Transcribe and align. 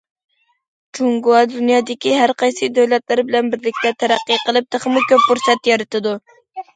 جۇڭگو 0.99 1.33
دۇنيادىكى 1.49 2.13
ھەر 2.19 2.33
قايسى 2.41 2.69
دۆلەتلەر 2.77 3.21
بىلەن 3.27 3.51
بىرلىكتە 3.51 3.91
تەرەققىي 4.05 4.39
قىلىپ، 4.47 4.69
تېخىمۇ 4.77 5.05
كۆپ 5.13 5.27
پۇرسەت 5.27 5.71
يارىتىدۇ. 5.71 6.15